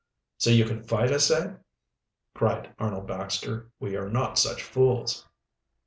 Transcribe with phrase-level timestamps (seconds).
[0.39, 1.57] "So you can fight us, eh?"
[2.33, 3.69] cried Arnold Baxter.
[3.79, 5.29] "We are not such fools."